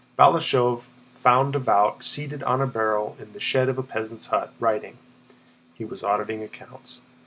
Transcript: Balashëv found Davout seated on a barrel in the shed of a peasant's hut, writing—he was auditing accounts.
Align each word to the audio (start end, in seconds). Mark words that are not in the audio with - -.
Balashëv 0.17 0.81
found 1.21 1.53
Davout 1.53 2.03
seated 2.03 2.41
on 2.41 2.59
a 2.59 2.65
barrel 2.65 3.15
in 3.19 3.33
the 3.33 3.39
shed 3.39 3.69
of 3.69 3.77
a 3.77 3.83
peasant's 3.83 4.25
hut, 4.25 4.51
writing—he 4.59 5.85
was 5.85 6.01
auditing 6.03 6.41
accounts. 6.41 6.97